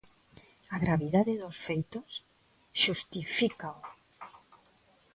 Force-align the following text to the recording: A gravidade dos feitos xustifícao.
A 0.75 0.77
gravidade 0.85 1.33
dos 1.41 1.57
feitos 1.67 2.11
xustifícao. 2.81 3.77